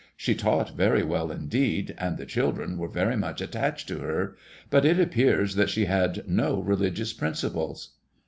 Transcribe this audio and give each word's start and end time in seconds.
She 0.17 0.33
taught 0.33 0.75
very 0.75 1.03
well 1.03 1.29
indeed, 1.31 1.93
and 1.99 2.17
the 2.17 2.25
children 2.25 2.79
were 2.79 2.87
very 2.87 3.15
much 3.15 3.39
attached 3.39 3.87
to 3.89 3.99
her, 3.99 4.35
but 4.71 4.83
it 4.83 4.99
appears 4.99 5.53
that 5.53 5.69
she 5.69 5.85
had 5.85 6.27
no 6.27 6.59
religious 6.59 7.13
principles." 7.13 7.91